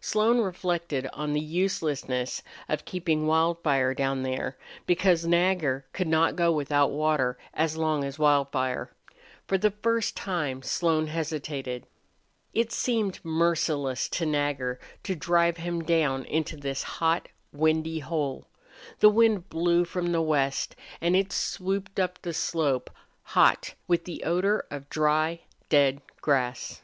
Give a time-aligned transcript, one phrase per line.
[0.00, 6.50] Slone reflected on the uselessness of keeping Wildfire down there, because Nagger could not go
[6.50, 8.88] without water as long as Wildfire.
[9.46, 11.86] For the first time Slone hesitated.
[12.54, 18.48] It seemed merciless to Nagger to drive him down into this hot, windy hole.
[19.00, 22.88] The wind blew from the west, and it swooped up the slope,
[23.22, 26.80] hot, with the odor of dry, dead grass.